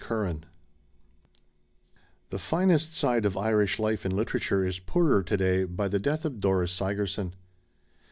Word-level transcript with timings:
Cueean 0.01 0.45
THE 2.31 2.39
finest 2.39 2.95
side 2.95 3.23
of 3.23 3.37
Irish 3.37 3.77
life 3.77 4.03
and 4.03 4.11
literature 4.15 4.65
is 4.65 4.79
poorer 4.79 5.21
to 5.21 5.37
day 5.37 5.63
by 5.63 5.87
the 5.87 5.99
death 5.99 6.25
of 6.25 6.39
Dora 6.39 6.67
Sigerson. 6.67 7.35